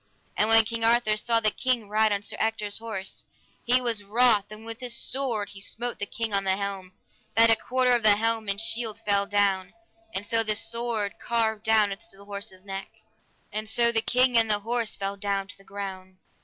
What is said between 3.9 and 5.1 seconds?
wroth and with his